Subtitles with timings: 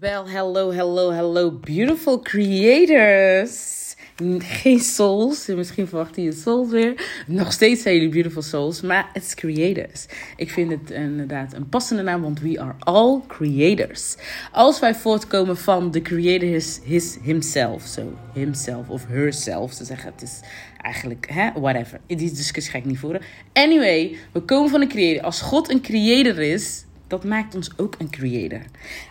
[0.00, 3.94] Well, hello, hello, hello, beautiful creators.
[4.38, 5.46] Geen souls.
[5.46, 7.22] Misschien verwachten je souls weer.
[7.26, 10.06] Nog steeds zijn jullie beautiful souls, maar is creators.
[10.36, 14.16] Ik vind het inderdaad een passende naam, want we are all creators.
[14.52, 17.82] Als wij voortkomen van de creator is his, himself.
[17.82, 19.72] So, himself of herself.
[19.72, 20.40] Ze zeggen het is
[20.80, 22.00] eigenlijk, hè, whatever.
[22.06, 23.20] Die discussie ga ik niet voeren.
[23.52, 25.22] Anyway, we komen van een creator.
[25.22, 28.60] Als God een creator is, dat maakt ons ook een creator.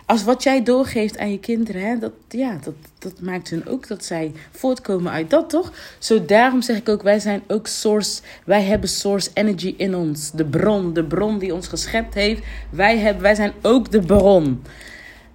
[0.06, 3.88] Als wat jij doorgeeft aan je kinderen, hè, dat, ja, dat, dat maakt hun ook
[3.88, 5.72] dat zij voortkomen uit dat, toch?
[5.98, 10.30] Zo daarom zeg ik ook, wij zijn ook source, wij hebben source energy in ons.
[10.30, 12.42] De bron, de bron die ons geschept heeft.
[12.70, 14.62] Wij, hebben, wij zijn ook de bron.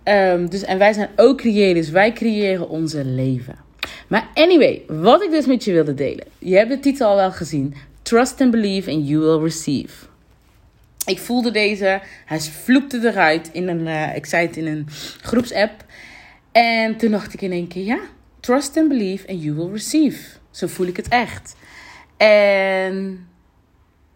[0.03, 1.89] Ehm, dus, en wij zijn ook creators.
[1.89, 3.55] Wij creëren onze leven.
[4.07, 6.25] Maar anyway, wat ik dus met je wilde delen.
[6.37, 7.75] Je hebt de titel al wel gezien.
[8.01, 10.07] Trust and believe and you will receive.
[11.05, 12.01] Ik voelde deze.
[12.25, 13.49] Hij vloekte eruit.
[13.51, 14.87] In een, uh, ik zei het in een
[15.21, 15.85] groepsapp.
[16.51, 17.99] En toen dacht ik in één keer: ja,
[18.39, 20.37] trust and believe and you will receive.
[20.51, 21.55] Zo voel ik het echt.
[22.17, 23.27] En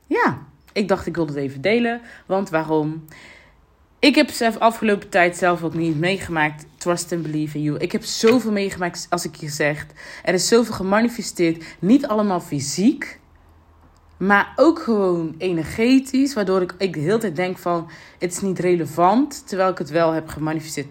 [0.08, 0.40] ja,
[0.74, 2.02] ik dacht ik wilde het even delen.
[2.26, 3.06] Want waarom?
[4.00, 6.66] Ik heb zelf afgelopen tijd zelf ook niet meegemaakt.
[6.78, 7.78] Trust and believe in you.
[7.78, 9.86] Ik heb zoveel meegemaakt, als ik je zeg.
[10.24, 11.64] Er is zoveel gemanifesteerd.
[11.80, 13.20] Niet allemaal fysiek.
[14.18, 18.60] Maar ook gewoon energetisch, waardoor ik, ik de hele tijd denk van het is niet
[18.60, 20.88] relevant, terwijl ik het wel heb gemanifesteerd.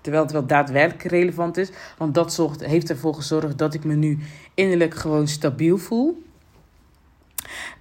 [0.00, 1.70] Terwijl het wel daadwerkelijk relevant is.
[1.98, 4.18] Want dat zorgt, heeft ervoor gezorgd dat ik me nu
[4.54, 6.22] innerlijk gewoon stabiel voel.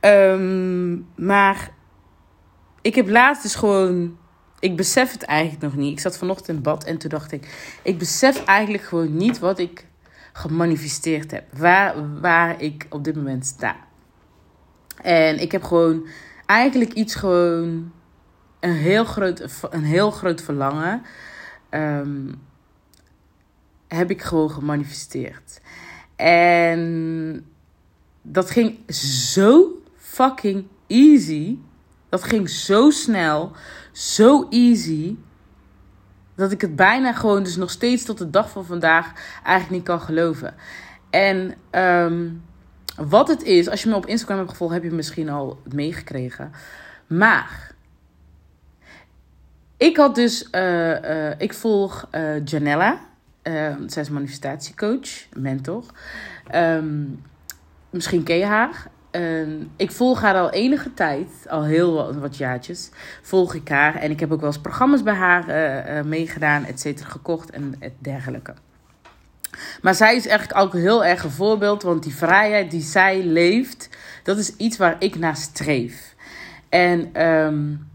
[0.02, 1.72] Um, maar
[2.82, 4.18] ik heb laatst dus gewoon.
[4.60, 5.92] Ik besef het eigenlijk nog niet.
[5.92, 7.76] Ik zat vanochtend in bad en toen dacht ik.
[7.84, 9.86] Ik besef eigenlijk gewoon niet wat ik
[10.34, 11.58] gemanifesteerd heb.
[11.58, 13.76] Waar, waar ik op dit moment sta.
[15.02, 16.08] En ik heb gewoon
[16.46, 17.92] eigenlijk iets gewoon
[18.60, 21.02] een heel groot, een heel groot verlangen.
[21.70, 22.42] Um,
[23.88, 25.62] heb ik gewoon gemanifesteerd.
[26.16, 27.46] En
[28.22, 31.58] dat ging zo fucking easy.
[32.10, 33.52] Dat ging zo snel,
[33.92, 35.16] zo easy.
[36.36, 39.84] Dat ik het bijna gewoon, dus nog steeds tot de dag van vandaag, eigenlijk niet
[39.84, 40.56] kan geloven.
[41.10, 42.44] En um,
[43.08, 46.52] wat het is, als je me op Instagram hebt gevolgd, heb je misschien al meegekregen.
[47.08, 47.72] Maar
[49.78, 53.00] ik had dus, uh, uh, ik volg uh, Janella.
[53.86, 55.84] zij is manifestatiecoach, mentor.
[56.56, 57.24] Um,
[57.90, 58.88] misschien ken je haar.
[59.12, 62.90] Um, ik volg haar al enige tijd, al heel wat, wat, jaartjes,
[63.22, 63.96] volg ik haar.
[63.96, 68.54] En ik heb ook wel eens programma's bij haar meegedaan, et cetera, gekocht en dergelijke.
[69.82, 73.90] Maar zij is eigenlijk ook heel erg een voorbeeld, want die vrijheid die zij leeft,
[74.24, 76.16] dat is iets waar ik naar streef.
[76.70, 77.88] En um,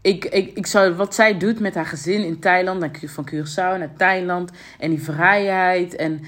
[0.00, 3.96] ik, ik, ik zou, wat zij doet met haar gezin in Thailand, van Curaçao naar
[3.96, 6.20] Thailand, en die vrijheid en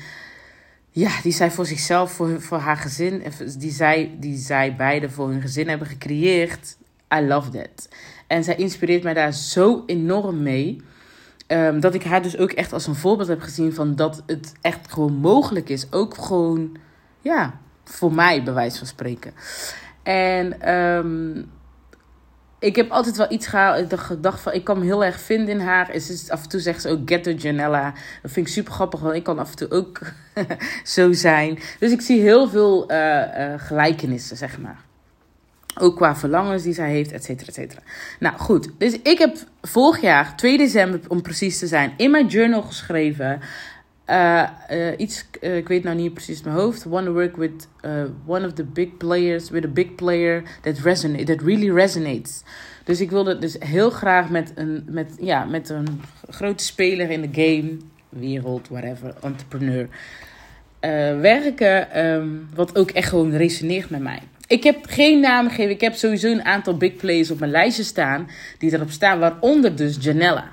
[0.90, 3.22] ja, die zij voor zichzelf, voor, voor haar gezin,
[3.58, 6.76] die zij, die zij beide voor hun gezin hebben gecreëerd.
[7.14, 7.88] I love that.
[8.26, 10.80] En zij inspireert mij daar zo enorm mee.
[11.52, 14.52] Um, dat ik haar dus ook echt als een voorbeeld heb gezien van dat het
[14.60, 15.92] echt gewoon mogelijk is.
[15.92, 16.76] Ook gewoon,
[17.20, 19.32] ja, voor mij, bij wijze van spreken.
[20.02, 21.50] En um,
[22.58, 23.46] ik heb altijd wel iets
[23.90, 25.94] gedacht van, ik kan me heel erg vinden in haar.
[25.94, 27.94] Is, is, af en toe zegt ze ook ghetto Janella.
[28.22, 30.00] Dat vind ik super grappig, want ik kan af en toe ook
[30.84, 31.58] zo zijn.
[31.78, 34.80] Dus ik zie heel veel uh, uh, gelijkenissen, zeg maar.
[35.74, 37.80] Ook qua verlangens die zij heeft, et cetera, et cetera.
[38.18, 42.26] Nou goed, dus ik heb vorig jaar, 2 december om precies te zijn, in mijn
[42.26, 43.40] journal geschreven.
[44.06, 46.82] Uh, uh, iets, uh, ik weet nou niet precies mijn hoofd.
[46.82, 47.68] To work with
[48.26, 52.42] one of the big players, with a big player that resonate, that really resonates.
[52.84, 57.20] Dus ik wilde dus heel graag met een, met, ja, met een grote speler in
[57.20, 57.76] de game,
[58.08, 59.88] wereld, whatever, entrepreneur,
[61.20, 62.04] werken.
[62.04, 64.22] Um, wat ook echt gewoon resoneert met mij.
[64.52, 65.72] Ik heb geen namen gegeven.
[65.72, 68.30] Ik heb sowieso een aantal big players op mijn lijstje staan.
[68.58, 69.18] Die erop staan.
[69.18, 70.52] Waaronder dus Janella.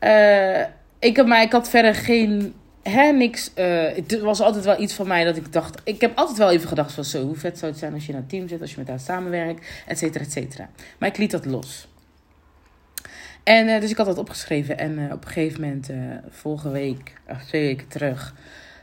[0.00, 0.66] Uh,
[0.98, 2.54] ik, maar ik had verder geen...
[2.82, 3.50] Hè, niks.
[3.58, 5.80] Uh, het was altijd wel iets van mij dat ik dacht...
[5.84, 7.24] Ik heb altijd wel even gedacht van zo.
[7.24, 8.60] Hoe vet zou het zijn als je in een team zit.
[8.60, 9.66] Als je met haar samenwerkt.
[9.86, 10.68] Et cetera, et cetera.
[10.98, 11.88] Maar ik liet dat los.
[13.42, 14.78] En uh, dus ik had dat opgeschreven.
[14.78, 15.90] En op een gegeven moment,
[16.30, 18.34] vorige week, of twee weken terug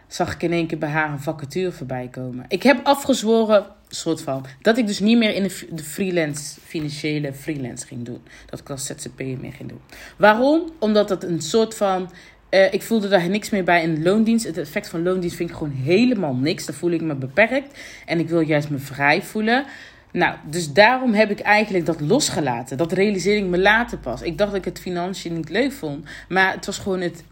[0.07, 2.45] zag ik in één keer bij haar een vacature voorbij komen.
[2.47, 7.87] Ik heb afgezworen, soort van, dat ik dus niet meer in de, freelance, financiële freelance
[7.87, 8.21] ging doen.
[8.49, 9.81] Dat ik als ZZP'er meer ging doen.
[10.17, 10.71] Waarom?
[10.79, 12.11] Omdat dat een soort van...
[12.49, 14.45] Uh, ik voelde daar niks meer bij in loondienst.
[14.45, 16.65] Het effect van loondienst vind ik gewoon helemaal niks.
[16.65, 17.79] Daar voel ik me beperkt.
[18.05, 19.65] En ik wil juist me vrij voelen.
[20.11, 22.77] Nou, dus daarom heb ik eigenlijk dat losgelaten.
[22.77, 24.21] Dat realiseerde ik me later pas.
[24.21, 26.05] Ik dacht dat ik het financiën niet leuk vond.
[26.29, 27.23] Maar het was gewoon het,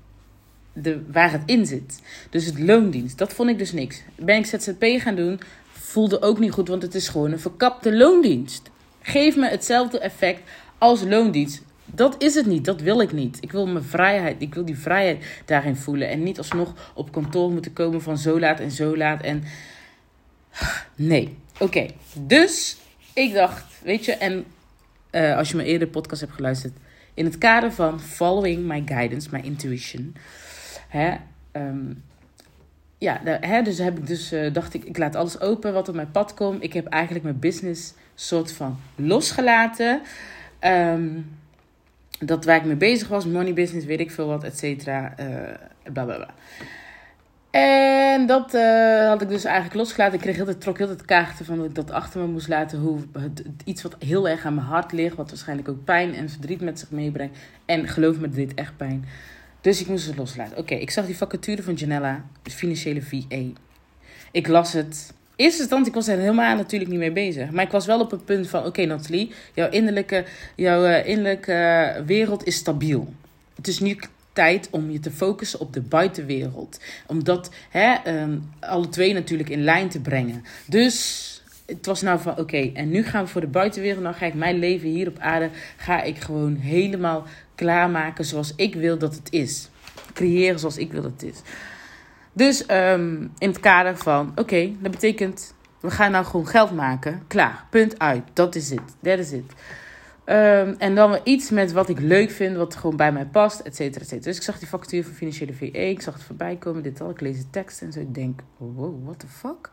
[0.74, 2.02] de, waar het in zit.
[2.30, 3.18] Dus het loondienst.
[3.18, 4.02] Dat vond ik dus niks.
[4.16, 5.40] Ben ik ZZP gaan doen.
[5.94, 8.70] Voelde ook niet goed, want het is gewoon een verkapte loondienst.
[9.02, 10.42] Geef me hetzelfde effect
[10.78, 11.62] als loondienst.
[11.86, 12.66] Dat is het niet.
[12.66, 13.38] Dat wil ik niet.
[13.42, 14.42] Ik wil mijn vrijheid.
[14.42, 16.10] Ik wil die vrijheid daarin voelen.
[16.10, 19.22] En niet alsnog op kantoor moeten komen van zo laat en zo laat.
[19.22, 19.44] En
[20.96, 21.38] nee.
[21.60, 21.86] Oké.
[22.20, 22.78] Dus
[23.14, 24.46] ik dacht, weet je, en
[25.12, 26.74] uh, als je mijn eerder podcast hebt geluisterd.
[27.14, 30.16] In het kader van following my guidance, my intuition.
[30.88, 31.16] Hè,
[31.52, 32.04] um,
[33.04, 35.96] ja, hè, dus heb ik dus uh, dacht ik, ik laat alles open wat op
[35.96, 36.64] mijn pad komt.
[36.64, 40.02] Ik heb eigenlijk mijn business soort van losgelaten.
[40.62, 41.38] Um,
[42.20, 45.14] dat waar ik mee bezig was, money business, weet ik veel wat, et cetera.
[45.20, 45.26] Uh,
[45.94, 46.30] bla bla bla.
[47.52, 50.14] En dat uh, had ik dus eigenlijk losgelaten.
[50.14, 52.80] Ik kreeg heel, trok heel het kaarten van dat ik dat achter me moest laten.
[52.80, 53.00] Hoe
[53.64, 55.16] iets wat heel erg aan mijn hart ligt.
[55.16, 57.38] Wat waarschijnlijk ook pijn en verdriet met zich meebrengt.
[57.66, 59.06] En geloof me, dit echt pijn.
[59.64, 60.58] Dus ik moest het loslaten.
[60.58, 62.26] Oké, ik zag die vacature van Janella.
[62.44, 63.44] Financiële VA.
[64.32, 67.52] Ik las het eerste instantie, ik was er helemaal natuurlijk niet mee bezig.
[67.52, 70.26] Maar ik was wel op het punt van, oké Nathalie, jouw innerlijke,
[70.56, 73.14] jouw uh, innerlijke wereld is stabiel.
[73.56, 74.00] Het is nu
[74.34, 76.80] tijd om je te focussen op de buitenwereld.
[77.08, 80.44] Om dat hè, um, alle twee natuurlijk in lijn te brengen.
[80.68, 81.33] Dus
[81.66, 84.04] het was nou van, oké, en nu gaan we voor de buitenwereld.
[84.04, 87.24] Nou ga ik mijn leven hier op aarde, ga ik gewoon helemaal
[87.56, 89.70] klaarmaken zoals ik wil dat het is.
[90.14, 91.42] Creëren zoals ik wil dat het is.
[92.34, 97.24] Dus um, in het kader van, oké, dat betekent, we gaan nou gewoon geld maken.
[97.28, 98.24] Klaar, punt uit.
[98.34, 98.96] Dat is het.
[99.00, 99.52] Dat is het.
[100.26, 103.60] Um, en dan weer iets met wat ik leuk vind, wat gewoon bij mij past,
[103.60, 104.30] et cetera, et cetera.
[104.30, 107.10] Dus ik zag die factuur van financiële VE, ik zag het voorbij komen, dit al.
[107.10, 108.00] Ik lees de tekst en zo.
[108.00, 109.72] Ik denk, wow, what the fuck?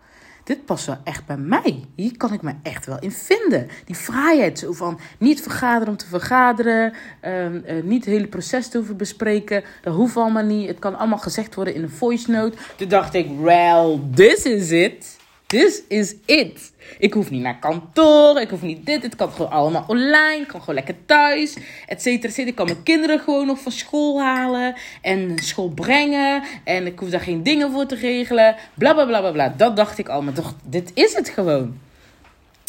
[0.51, 1.85] Dit past wel echt bij mij.
[1.95, 3.69] Hier kan ik me echt wel in vinden.
[3.85, 6.93] Die vrijheid zo van niet vergaderen om te vergaderen.
[7.25, 9.65] Um, uh, niet het hele proces te hoeven bespreken.
[9.83, 10.69] Dat hoeft allemaal niet.
[10.69, 12.57] Het kan allemaal gezegd worden in een voice note.
[12.77, 15.19] Toen dacht ik, well, this is it.
[15.51, 16.73] This is it.
[16.99, 18.41] Ik hoef niet naar kantoor.
[18.41, 19.03] Ik hoef niet dit.
[19.03, 20.39] Het kan gewoon allemaal online.
[20.41, 21.57] Ik kan gewoon lekker thuis.
[21.87, 22.47] Et cetera.
[22.47, 24.75] Ik kan mijn kinderen gewoon nog van school halen.
[25.03, 26.43] En school brengen.
[26.65, 28.57] En ik hoef daar geen dingen voor te regelen.
[28.75, 29.55] Bla bla bla bla.
[29.57, 30.23] Dat dacht ik al.
[30.23, 31.79] Maar toch, dit is het gewoon.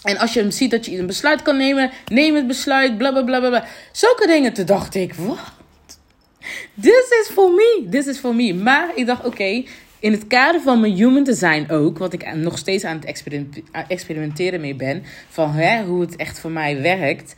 [0.03, 1.91] En als je hem ziet dat je een besluit kan nemen.
[2.07, 2.97] Neem het besluit.
[2.97, 3.65] Bla bla bla bla.
[3.91, 4.53] Zulke dingen.
[4.53, 5.37] Toen dacht ik, wat?
[6.81, 7.87] This is for me.
[7.89, 8.53] This is for me.
[8.53, 9.63] Maar ik dacht, oké.
[10.01, 13.33] In het kader van mijn human design ook, wat ik nog steeds aan het
[13.87, 17.35] experimenteren mee ben, van hè, hoe het echt voor mij werkt.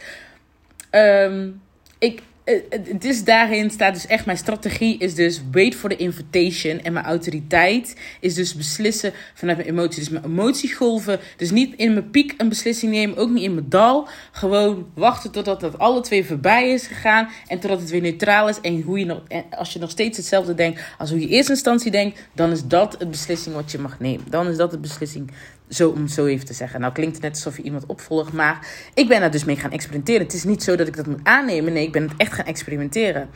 [0.91, 1.61] Um,
[1.99, 2.21] ik,
[2.69, 6.93] het is daarin staat dus echt mijn strategie is dus wait for the invitation en
[6.93, 9.99] mijn autoriteit is dus beslissen vanuit mijn emotie.
[9.99, 13.69] Dus mijn emotiegolven, dus niet in mijn piek een beslissing nemen, ook niet in mijn
[13.69, 14.07] dal.
[14.31, 18.61] Gewoon wachten totdat dat alle twee voorbij is gegaan en totdat het weer neutraal is.
[18.61, 19.21] En hoe je nog,
[19.57, 22.65] als je nog steeds hetzelfde denkt als hoe je in eerste instantie denkt, dan is
[22.65, 24.25] dat het beslissing wat je mag nemen.
[24.29, 25.31] Dan is dat de beslissing
[25.69, 26.79] zo, om zo even te zeggen.
[26.79, 29.71] Nou klinkt het net alsof je iemand opvolgt, maar ik ben daar dus mee gaan
[29.71, 30.21] experimenteren.
[30.21, 31.73] Het is niet zo dat ik dat moet aannemen.
[31.73, 33.29] Nee, ik ben het echt gaan experimenteren.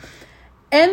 [0.68, 0.90] En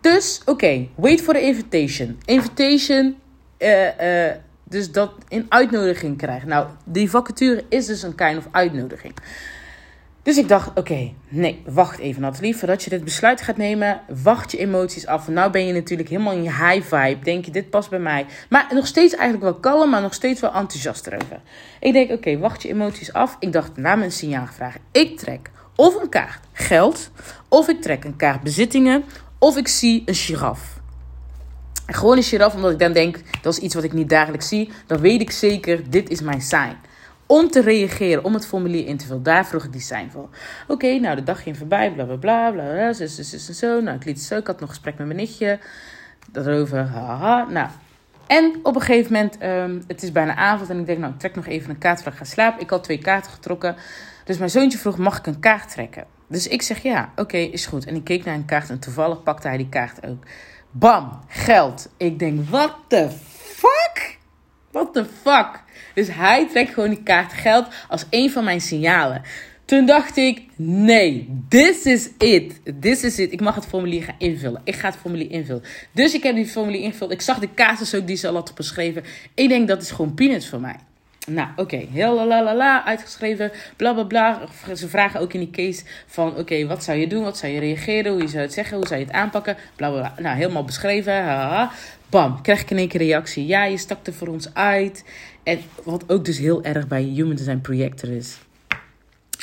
[0.00, 2.18] dus, oké, wait for the invitation.
[2.24, 3.16] Invitation,
[3.58, 4.32] uh, uh,
[4.64, 6.48] dus dat in uitnodiging krijgen.
[6.48, 9.14] Nou, die vacature is dus een kind of uitnodiging.
[10.26, 12.56] Dus ik dacht, oké, nee, wacht even Nathalie.
[12.56, 15.28] Voordat je dit besluit gaat nemen, wacht je emoties af.
[15.28, 17.18] Nou ben je natuurlijk helemaal in je high vibe.
[17.22, 18.26] Denk je, dit past bij mij.
[18.48, 21.40] Maar nog steeds eigenlijk wel kalm, maar nog steeds wel enthousiast erover.
[21.80, 23.36] Ik denk, oké, wacht je emoties af.
[23.40, 24.80] Ik dacht, na mijn signaal vragen.
[24.92, 27.10] Ik trek of een kaart geld,
[27.48, 29.04] of ik trek een kaart bezittingen,
[29.38, 30.80] of ik zie een giraf.
[31.86, 34.70] Gewoon een giraf, omdat ik dan denk, dat is iets wat ik niet dagelijks zie.
[34.86, 36.76] Dan weet ik zeker, dit is mijn sign
[37.26, 39.22] om te reageren, om het formulier in te vullen.
[39.22, 40.28] Daar vroeg ik die zijn voor.
[40.68, 43.80] Oké, nou de dag ging voorbij, bla bla bla, bla, bla zo, zo, zo, zo.
[43.80, 44.36] Nou, ik liet het zo.
[44.36, 45.58] Ik had nog gesprek met mijn nichtje.
[46.32, 47.46] Daarover, haha.
[47.50, 47.68] Nou,
[48.26, 51.18] en op een gegeven moment, um, het is bijna avond en ik denk, nou, ik
[51.18, 52.60] trek nog even een kaart voordat ik ga slapen.
[52.60, 53.76] Ik had twee kaarten getrokken.
[54.24, 56.06] Dus mijn zoontje vroeg, mag ik een kaart trekken?
[56.28, 57.86] Dus ik zeg, ja, oké, is goed.
[57.86, 60.24] En ik keek naar een kaart en toevallig pakte hij die kaart ook.
[60.70, 61.88] Bam, geld.
[61.96, 64.18] Ik denk, what the fuck?
[64.70, 65.62] What the fuck?
[65.96, 69.22] Dus hij trekt gewoon die kaart geld als een van mijn signalen.
[69.64, 72.60] Toen dacht ik, nee, this is it.
[72.80, 73.32] This is it.
[73.32, 74.60] Ik mag het formulier gaan invullen.
[74.64, 75.62] Ik ga het formulier invullen.
[75.92, 77.10] Dus ik heb die formulier ingevuld.
[77.10, 79.04] Ik zag de casus ook die ze al had beschreven.
[79.34, 80.76] Ik denk, dat is gewoon peanuts voor mij.
[81.26, 84.40] Nou, oké, heel la la la uitgeschreven, bla bla bla.
[84.74, 87.22] Ze vragen ook in die case van, oké, wat zou je doen?
[87.22, 88.12] Wat zou je reageren?
[88.12, 88.76] Hoe zou je het zeggen?
[88.76, 89.56] Hoe zou je het aanpakken?
[89.76, 90.14] Bla bla.
[90.18, 91.24] Nou, helemaal beschreven.
[91.24, 91.70] Haha.
[92.10, 93.46] Bam, krijg ik in één keer reactie.
[93.46, 95.04] Ja, je stak er voor ons uit.
[95.46, 98.38] En wat ook dus heel erg bij Human Design Projector is.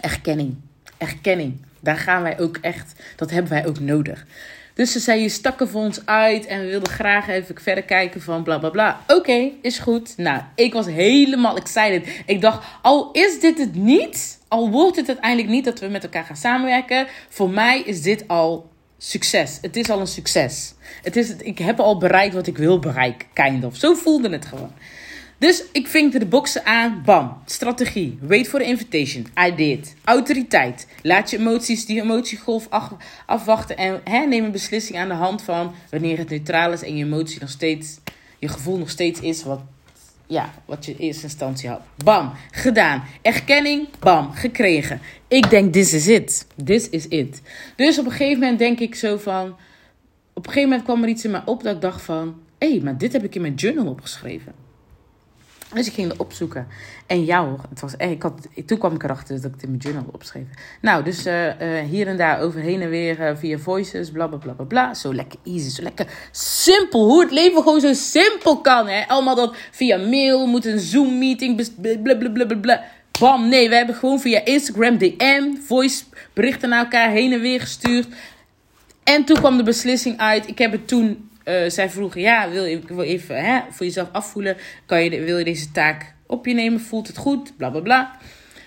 [0.01, 0.55] Erkenning.
[0.97, 1.61] Erkenning.
[1.79, 4.25] Daar gaan wij ook echt, dat hebben wij ook nodig.
[4.73, 7.83] Dus ze zei, je stak er voor ons uit en we wilden graag even verder
[7.83, 9.03] kijken van bla bla bla.
[9.07, 10.17] Oké, is goed.
[10.17, 12.23] Nou, ik was helemaal excited.
[12.25, 16.03] Ik dacht, al is dit het niet, al wordt het uiteindelijk niet dat we met
[16.03, 17.07] elkaar gaan samenwerken.
[17.29, 19.57] Voor mij is dit al succes.
[19.61, 20.73] Het is al een succes.
[21.03, 23.75] Het is, ik heb al bereikt wat ik wil bereiken, kind of.
[23.75, 24.71] Zo voelde het gewoon.
[25.43, 27.01] Dus ik vinkte de boxen aan.
[27.05, 27.37] Bam.
[27.45, 28.17] Strategie.
[28.21, 29.27] Wait for the invitation.
[29.47, 29.95] I did.
[30.03, 30.87] Autoriteit.
[31.01, 32.67] Laat je emoties, die emotiegolf
[33.25, 33.77] afwachten.
[33.77, 37.03] En hè, neem een beslissing aan de hand van wanneer het neutraal is en je
[37.03, 37.99] emotie nog steeds,
[38.39, 39.59] je gevoel nog steeds is wat,
[40.27, 41.81] ja, wat je in eerste instantie had.
[42.03, 42.31] Bam.
[42.51, 43.03] Gedaan.
[43.21, 43.87] Erkenning.
[43.99, 44.31] Bam.
[44.31, 45.01] Gekregen.
[45.27, 46.47] Ik denk, this is it.
[46.65, 47.41] This is it.
[47.75, 49.55] Dus op een gegeven moment denk ik zo van.
[50.33, 52.41] Op een gegeven moment kwam er iets in me op dat ik dacht van.
[52.57, 54.62] Hé, hey, maar dit heb ik in mijn journal opgeschreven.
[55.73, 56.67] Dus ik ging er opzoeken.
[57.07, 59.69] En ja hoor, het was, ik had, toen kwam ik erachter dat ik het in
[59.69, 60.45] mijn journal opschreef.
[60.81, 64.27] Nou, dus uh, uh, hier en daar over heen en weer uh, via voices, bla
[64.27, 64.93] bla bla.
[64.93, 67.05] Zo lekker easy, zo lekker simpel.
[67.05, 69.07] Hoe het leven gewoon zo simpel kan, hè.
[69.07, 72.83] Allemaal dat via mail, moet een Zoom meeting, bla bla bla bla bla.
[73.19, 76.03] Bam, nee, we hebben gewoon via Instagram DM, voice
[76.33, 78.07] berichten naar elkaar heen en weer gestuurd.
[79.03, 80.47] En toen kwam de beslissing uit.
[80.47, 84.09] Ik heb het toen uh, zij vroegen, ja, wil je wil even hè, voor jezelf
[84.11, 84.57] afvoelen.
[84.85, 86.79] Kan je, wil je deze taak op je nemen?
[86.79, 87.57] Voelt het goed?
[87.57, 88.17] Bla bla bla.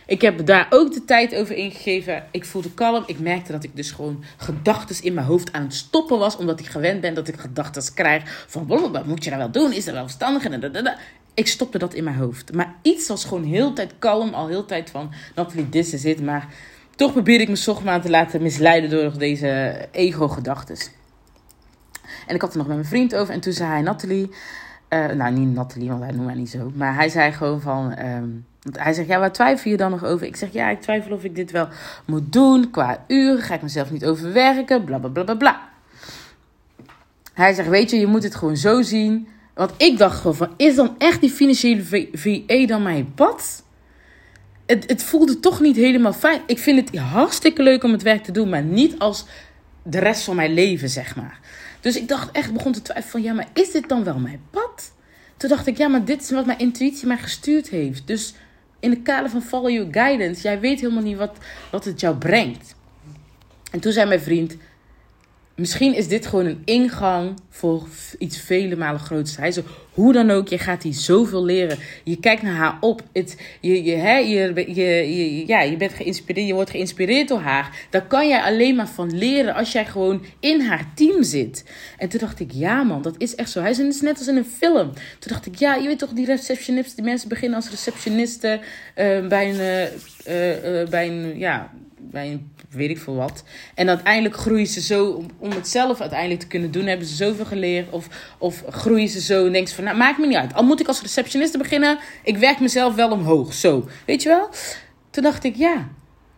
[0.06, 2.25] Ik heb daar ook de tijd over ingegeven.
[2.30, 3.02] Ik voelde kalm.
[3.06, 6.37] Ik merkte dat ik dus gewoon gedachten in mijn hoofd aan het stoppen was.
[6.37, 8.66] Omdat ik gewend ben dat ik gedachten krijg van...
[8.66, 9.73] Wat moet je nou wel doen?
[9.73, 10.49] Is dat wel verstandig?
[11.35, 12.52] Ik stopte dat in mijn hoofd.
[12.52, 14.35] Maar iets was gewoon heel tijd kalm.
[14.35, 16.23] Al heel tijd van, Natalie, this is it.
[16.23, 16.49] Maar
[16.97, 20.76] toch probeerde ik me zomaar te laten misleiden door deze ego-gedachten.
[22.26, 23.35] En ik had er nog met mijn vriend over.
[23.35, 24.30] En toen zei hij, Nathalie...
[24.90, 26.73] Uh, nou, niet Nathalie, want hij noemt mij niet zo.
[26.75, 27.99] Maar hij zei gewoon van...
[27.99, 30.26] Um, hij zegt, ja, waar twijfel je dan nog over?
[30.26, 31.68] Ik zeg, ja, ik twijfel of ik dit wel
[32.04, 32.71] moet doen.
[32.71, 34.85] Qua uren ga ik mezelf niet overwerken.
[34.85, 35.68] Bla, bla, bla, bla, bla.
[37.35, 39.28] Hij zegt, weet je, je moet het gewoon zo zien.
[39.54, 43.62] Want ik dacht gewoon van, is dan echt die financiële VE dan mijn pad?
[44.66, 46.40] Het, het voelde toch niet helemaal fijn.
[46.47, 49.26] Ik vind het hartstikke leuk om het werk te doen, maar niet als
[49.83, 51.40] de rest van mijn leven, zeg maar.
[51.86, 54.40] Dus ik dacht echt, begon te twijfelen van, ja, maar is dit dan wel mijn
[54.50, 54.92] pad?
[55.36, 58.06] Toen dacht ik, ja, maar dit is wat mijn intuïtie mij gestuurd heeft.
[58.06, 58.34] Dus
[58.80, 61.36] in de kader van follow your guidance, jij weet helemaal niet wat,
[61.70, 62.74] wat het jou brengt.
[63.70, 64.56] En toen zei mijn vriend,
[65.56, 67.86] misschien is dit gewoon een ingang voor
[68.18, 69.38] iets vele malen groter.
[69.38, 71.78] Hij zo, hoe dan ook, je gaat hier zoveel leren.
[72.04, 73.02] Je kijkt naar haar op.
[73.12, 77.86] Je, je, ja, je bent geïnspireerd, je wordt geïnspireerd door haar.
[77.90, 81.64] Daar kan jij alleen maar van leren als jij gewoon in haar team zit.
[81.98, 83.60] En toen dacht ik, ja man, dat is echt zo.
[83.60, 84.92] Hij is net als in een film.
[84.92, 89.26] Toen dacht ik, ja, je weet toch, die receptionisten, die mensen beginnen als receptionisten uh,
[89.26, 89.90] bij een,
[90.26, 93.45] uh, uh, bij een, ja, bij een weet ik veel wat.
[93.75, 97.14] En uiteindelijk groeien ze zo, om, om het zelf uiteindelijk te kunnen doen, hebben ze
[97.14, 97.90] zoveel geleerd.
[97.90, 100.54] Of, of groeien ze zo en denken ze van, nou maakt me niet uit.
[100.54, 103.54] Al moet ik als receptioniste beginnen, ik werk mezelf wel omhoog.
[103.54, 104.49] Zo, weet je wel?
[105.11, 105.88] Toen dacht ik, ja,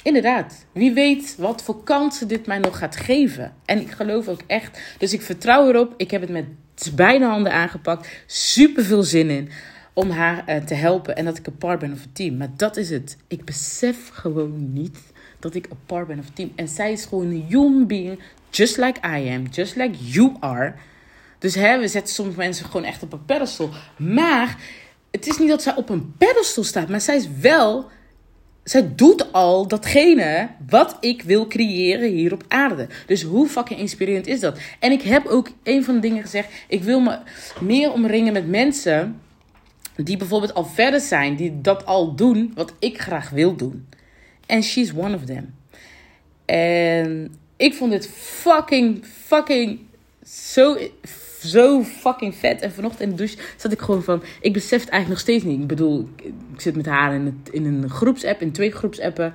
[0.03, 0.67] inderdaad.
[0.73, 3.55] Wie weet wat voor kansen dit mij nog gaat geven.
[3.65, 4.81] En ik geloof ook echt.
[4.99, 5.95] Dus ik vertrouw erop.
[5.97, 6.47] Ik heb het met
[6.95, 8.09] beide handen aangepakt.
[8.27, 9.51] Super veel zin in
[9.99, 12.37] om haar uh, te helpen en dat ik een part ben of een team.
[12.37, 13.17] Maar dat is het.
[13.29, 14.99] Ik besef gewoon niet
[15.39, 16.53] dat ik een part ben of team.
[16.55, 20.75] En zij is gewoon een human being, just like I am, just like you are.
[21.39, 23.71] Dus hè, we zetten sommige mensen gewoon echt op een pedestal.
[23.97, 24.57] Maar
[25.11, 27.91] het is niet dat zij op een pedestal staat, maar zij is wel.
[28.65, 32.89] Zij doet al datgene wat ik wil creëren hier op aarde.
[33.07, 34.59] Dus hoe fucking inspirerend is dat?
[34.79, 36.49] En ik heb ook een van de dingen gezegd.
[36.69, 37.19] Ik wil me
[37.61, 39.21] meer omringen met mensen
[40.05, 43.89] die bijvoorbeeld al verder zijn, die dat al doen wat ik graag wil doen.
[44.47, 45.55] En she's one of them.
[46.45, 49.79] En ik vond dit fucking, fucking
[50.25, 50.79] zo,
[51.45, 52.61] zo fucking vet.
[52.61, 54.23] En vanochtend in de douche zat ik gewoon van...
[54.41, 55.61] Ik besef het eigenlijk nog steeds niet.
[55.61, 56.09] Ik bedoel,
[56.55, 59.35] ik zit met haar in, het, in een groepsapp, in twee groepsappen.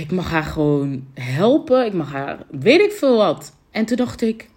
[0.00, 1.86] Ik mag haar gewoon helpen.
[1.86, 3.52] Ik mag haar, weet ik veel wat.
[3.70, 4.48] En toen dacht ik...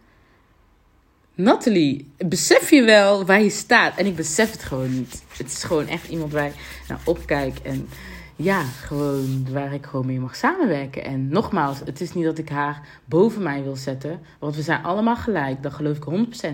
[1.36, 3.98] Natalie, besef je wel waar je staat?
[3.98, 5.24] En ik besef het gewoon niet.
[5.38, 6.54] Het is gewoon echt iemand waar ik
[6.88, 7.60] naar opkijk.
[7.64, 7.88] En
[8.36, 11.04] ja, gewoon waar ik gewoon mee mag samenwerken.
[11.04, 14.20] En nogmaals, het is niet dat ik haar boven mij wil zetten.
[14.40, 15.64] Want we zijn allemaal gelijk.
[15.64, 16.06] Daar geloof ik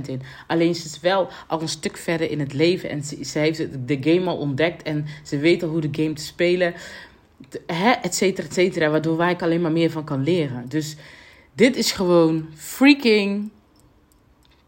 [0.06, 0.22] 100% in.
[0.48, 2.90] Alleen ze is wel al een stuk verder in het leven.
[2.90, 4.84] En ze, ze heeft de game al ontdekt.
[4.84, 6.74] En ze weet al hoe de game te spelen.
[7.66, 8.90] Hè, et cetera, et cetera.
[8.90, 10.70] Waardoor waar ik alleen maar meer van kan leren.
[10.70, 10.96] Dus
[11.54, 13.50] dit is gewoon freaking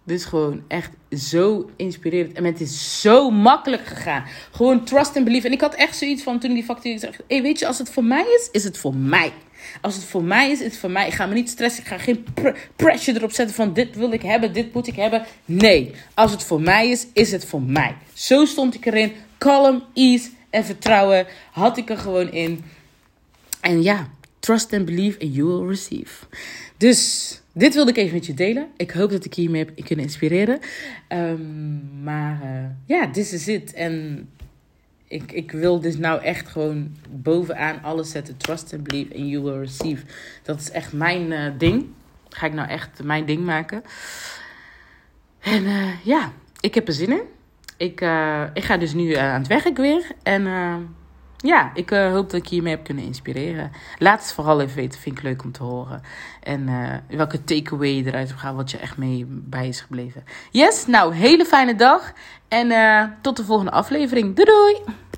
[0.10, 2.34] dit gewoon echt zo inspirerend.
[2.34, 4.24] En het is zo makkelijk gegaan.
[4.51, 5.48] Gewoon trust and believe.
[5.48, 7.89] En ik had echt zoiets van toen die factuur zei: hey, weet je, als het
[7.89, 9.34] voor mij is, is het voor mij.
[9.82, 11.08] Als het voor mij is, is het voor mij.
[11.08, 11.84] Ik ga me niet stressen.
[11.84, 12.25] Ik ga geen
[12.75, 15.25] pressure erop zetten van dit wil ik hebben, dit moet ik hebben.
[15.46, 17.96] Nee, als het voor mij is, is het voor mij.
[18.13, 19.12] Zo stond ik erin.
[19.38, 22.63] Kalm, ease en vertrouwen had ik er gewoon in.
[23.62, 26.25] En ja, trust and believe and you will receive.
[26.78, 28.68] Dus dit wilde ik even met je delen.
[28.77, 30.60] Ik hoop dat ik hiermee heb kunnen inspireren.
[31.10, 33.74] Um, maar uh, ja, this is it.
[33.74, 34.27] En
[35.08, 38.38] ik, ik wil dus nou echt gewoon bovenaan alles zetten.
[38.38, 40.03] Trust and believe and you will receive.
[40.44, 41.86] Dat is echt mijn uh, ding.
[42.29, 43.84] Ga ik nou echt mijn ding maken.
[45.39, 47.22] En uh, ja, ik heb er zin in.
[47.77, 48.01] Ik,
[48.53, 50.12] ik ga dus nu aan het werk weer.
[50.24, 50.48] En
[51.43, 53.72] ja, ik uh, hoop dat ik hiermee heb kunnen inspireren.
[53.98, 56.01] Laat het vooral even weten, vind ik leuk om te horen.
[56.43, 60.24] En uh, welke takeaway je eruit gaat, wat je echt mee bij is gebleven.
[60.51, 62.13] Yes, nou, hele fijne dag.
[62.48, 64.36] En uh, tot de volgende aflevering.
[64.36, 65.10] Doei doei!